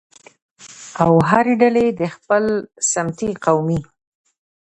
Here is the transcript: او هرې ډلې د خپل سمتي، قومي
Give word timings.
او 1.03 1.11
هرې 1.29 1.53
ډلې 1.61 1.85
د 1.99 2.01
خپل 2.15 2.43
سمتي، 2.91 3.29
قومي 3.45 3.79